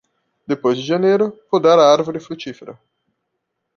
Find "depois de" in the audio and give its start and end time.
0.47-0.83